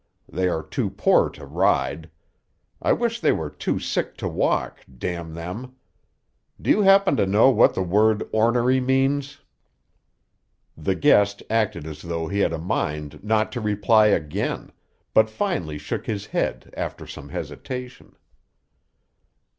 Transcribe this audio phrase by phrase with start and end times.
[0.27, 2.09] They are too poor to ride.
[2.81, 5.75] I wish they were too sick to walk, damn them.
[6.59, 9.41] Do you happen to know what the word ornery means?"
[10.75, 14.71] The guest acted as though he had a mind not to reply again,
[15.13, 18.15] but finally shook his head, after some hesitation.